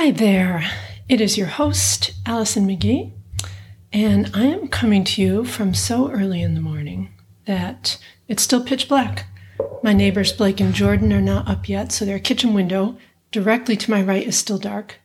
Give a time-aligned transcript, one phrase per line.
[0.00, 0.64] Hi there.
[1.10, 3.12] It is your host, Alison McGhee,
[3.92, 7.12] and I am coming to you from so early in the morning
[7.44, 9.26] that it's still pitch black.
[9.82, 12.96] My neighbors Blake and Jordan are not up yet, so their kitchen window
[13.30, 15.00] directly to my right is still dark.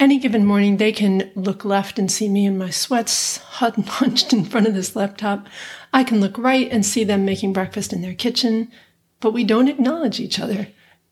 [0.00, 3.88] Any given morning, they can look left and see me in my sweats, hot and
[3.88, 5.46] hunched in front of this laptop.
[5.92, 8.72] I can look right and see them making breakfast in their kitchen,
[9.20, 10.66] but we don't acknowledge each other.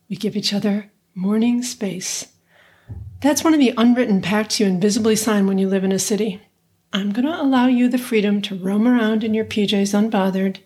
[0.09, 2.27] We give each other morning space.
[3.23, 6.41] That's one of the unwritten pacts you invisibly sign when you live in a city.
[6.91, 10.57] I'm going to allow you the freedom to roam around in your PJs unbothered,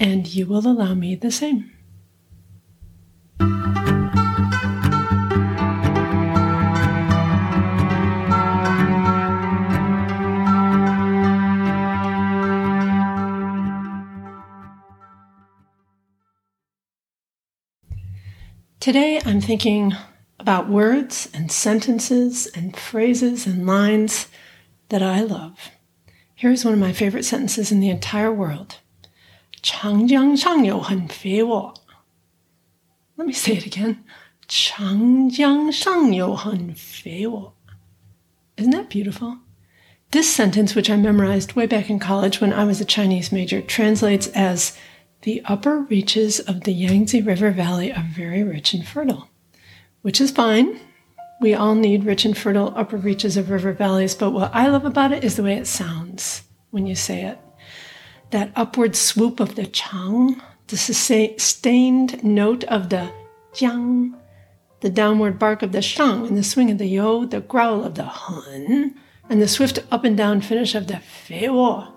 [0.00, 1.70] and you will allow me the same.
[18.80, 19.94] Today I'm thinking
[20.41, 24.27] about words and sentences and phrases and lines
[24.89, 25.71] that I love.
[26.35, 28.77] Here's one of my favorite sentences in the entire world.
[29.63, 31.73] 长江上有很肥沃.
[33.15, 33.97] Let me say it again.
[34.47, 37.53] 长江上有很肥沃.
[38.55, 39.39] Isn't that beautiful?
[40.11, 43.61] This sentence, which I memorized way back in college when I was a Chinese major,
[43.61, 44.77] translates as
[45.23, 49.27] the upper reaches of the Yangtze River Valley are very rich and fertile,
[50.02, 50.78] which is fine.
[51.40, 54.84] We all need rich and fertile upper reaches of river valleys, but what I love
[54.84, 57.38] about it is the way it sounds when you say it.
[58.30, 63.10] That upward swoop of the chang, the sustained note of the
[63.52, 64.18] jiang,
[64.80, 67.94] the downward bark of the shang, and the swing of the yo, the growl of
[67.94, 68.94] the hun,
[69.28, 71.88] and the swift up and down finish of the fei wo.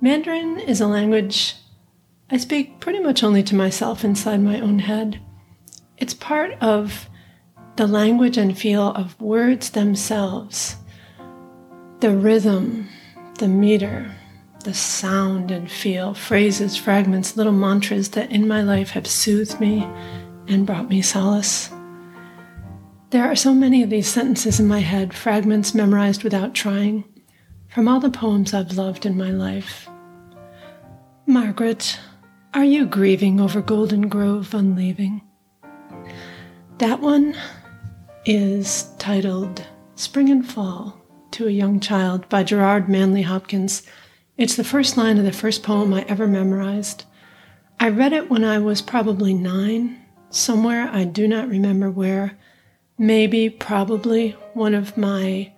[0.00, 1.56] Mandarin is a language
[2.32, 5.20] I speak pretty much only to myself inside my own head.
[5.98, 7.09] It's part of
[7.80, 10.76] the language and feel of words themselves,
[12.00, 12.86] the rhythm,
[13.38, 14.14] the meter,
[14.64, 19.82] the sound and feel, phrases, fragments, little mantras that in my life have soothed me
[20.46, 21.70] and brought me solace.
[23.08, 27.04] There are so many of these sentences in my head, fragments memorized without trying,
[27.70, 29.88] from all the poems I've loved in my life.
[31.24, 31.98] Margaret,
[32.52, 35.22] are you grieving over Goldengrove on leaving?
[36.76, 37.34] That one
[38.32, 40.96] is titled Spring and Fall
[41.32, 43.82] to a Young Child by Gerard Manley Hopkins.
[44.38, 47.06] It's the first line of the first poem I ever memorized.
[47.80, 52.38] I read it when I was probably nine, somewhere I do not remember where.
[52.96, 55.52] Maybe, probably, one of my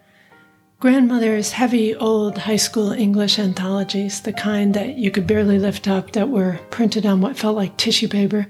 [0.80, 6.12] grandmother's heavy old high school English anthologies, the kind that you could barely lift up,
[6.12, 8.46] that were printed on what felt like tissue paper.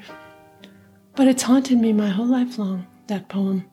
[1.17, 3.67] But it's haunted me my whole life long, that poem.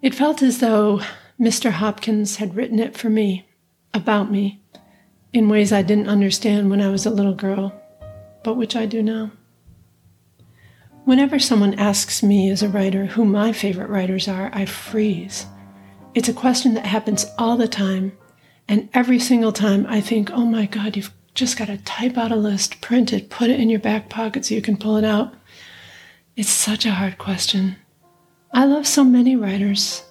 [0.00, 1.00] It felt as though
[1.40, 1.70] Mr.
[1.72, 3.48] Hopkins had written it for me,
[3.92, 4.62] about me,
[5.32, 7.72] in ways I didn't understand when I was a little girl,
[8.42, 9.32] but which I do now.
[11.04, 15.46] Whenever someone asks me as a writer who my favorite writers are, I freeze
[16.18, 18.10] it's a question that happens all the time.
[18.66, 22.32] And every single time I think, oh my God, you've just got to type out
[22.32, 25.04] a list, print it, put it in your back pocket so you can pull it
[25.04, 25.34] out.
[26.36, 27.76] It's such a hard question.
[28.52, 30.04] I love so many writers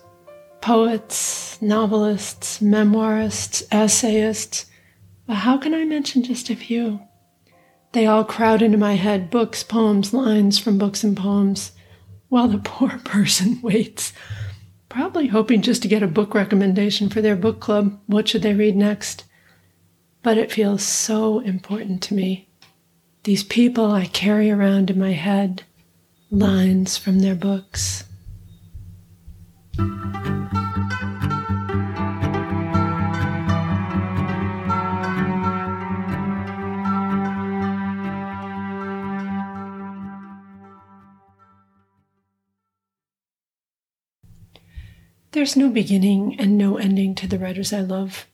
[0.61, 4.65] poets, novelists, memoirists, essayists.
[5.25, 6.99] But how can I mention just a few?
[7.93, 11.71] They all crowd into my head books, poems, lines from books and poems,
[12.29, 14.13] while the poor person waits
[14.89, 17.99] probably hoping just to get a book recommendation for their book club.
[18.07, 19.25] What should they read next?
[20.23, 22.49] But it feels so important to me.
[23.23, 25.63] These people I carry around in my head,
[26.31, 28.05] lines from their books.
[45.37, 48.25] There's no beginning and no ending to the writers I love.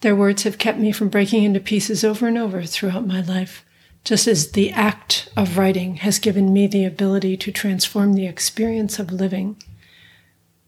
[0.00, 3.64] Their words have kept me from breaking into pieces over and over throughout my life,
[4.02, 8.98] just as the act of writing has given me the ability to transform the experience
[8.98, 9.62] of living,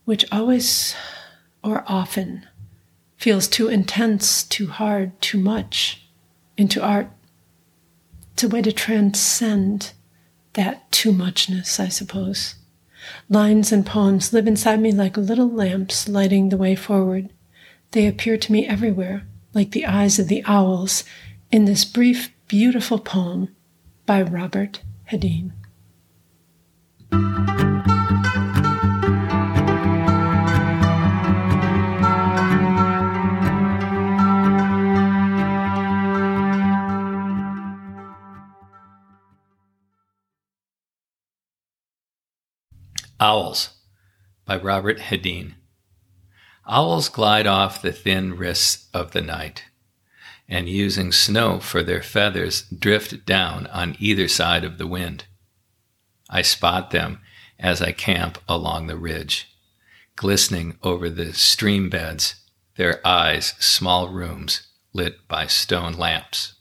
[0.08, 0.96] which always
[1.62, 2.49] or often
[3.19, 6.08] feels too intense, too hard, too much,
[6.56, 7.10] into art.
[8.32, 9.93] It's a way to transcend
[10.55, 12.55] that too muchness, I suppose.
[13.28, 17.28] Lines and poems live inside me like little lamps lighting the way forward.
[17.90, 21.05] They appear to me everywhere, like the eyes of the owls
[21.52, 23.55] in this brief, beautiful poem
[24.06, 25.52] by Robert Hedin.
[43.20, 43.70] Owls
[44.44, 45.55] by Robert Hedin.
[46.69, 49.65] Owls glide off the thin wrists of the night,
[50.49, 55.25] and using snow for their feathers, drift down on either side of the wind.
[56.31, 57.20] I spot them
[57.59, 59.49] as I camp along the ridge,
[60.15, 62.37] glistening over the stream beds,
[62.76, 66.55] their eyes small rooms lit by stone lamps.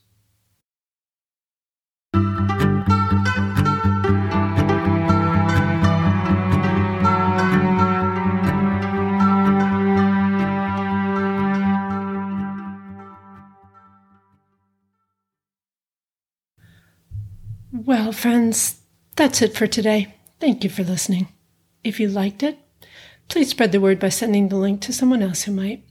[18.08, 18.80] Well, friends,
[19.18, 20.16] that's it for today.
[20.40, 21.28] Thank you for listening.
[21.84, 22.58] If you liked it,
[23.28, 25.84] please spread the word by sending the link to someone else who might.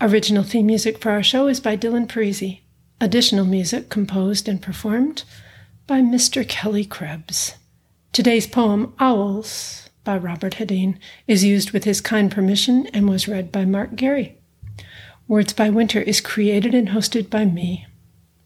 [0.00, 2.62] Original theme music for our show is by Dylan Parisi.
[3.00, 5.22] Additional music composed and performed
[5.86, 6.44] by Mr.
[6.48, 7.54] Kelly Krebs.
[8.12, 10.98] Today's poem, Owls, by Robert Hedin,
[11.28, 14.36] is used with his kind permission and was read by Mark Gary.
[15.28, 17.86] Words by Winter is created and hosted by me,